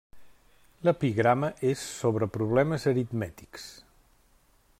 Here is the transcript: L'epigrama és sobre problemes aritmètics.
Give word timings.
L'epigrama 0.87 1.51
és 1.73 1.85
sobre 1.99 2.31
problemes 2.39 2.91
aritmètics. 2.93 3.73